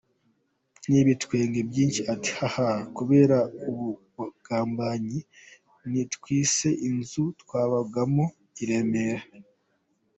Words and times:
N’ibitwenge 0.89 1.59
byinshi 1.69 2.01
ati 2.13 2.29
“hahahaha…kubera 2.39 3.37
ubukubaganyi 3.69 5.19
natwitse 5.91 6.67
inzu 6.89 7.23
twabagamo 7.41 8.25
i 8.61 8.63
Remera. 8.69 9.23